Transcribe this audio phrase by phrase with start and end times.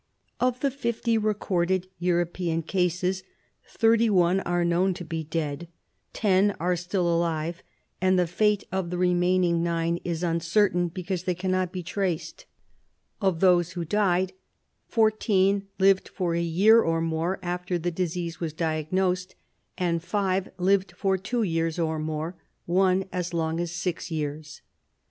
[0.39, 3.21] Of the fifty recorded European cases,
[3.67, 5.67] thirty one are known to be dead,
[6.11, 7.61] ten are still alive,
[8.01, 12.47] and the fate of the remaining nine is uncertain, because they cannot be traced.
[13.21, 14.33] Of those 28 RESEARCH DEFENCE SOCIETY who died,
[14.91, 19.35] fourteen lived for a year or more after the disease was diagnosed,
[19.77, 24.63] and five lived two years or more, one as long as six years.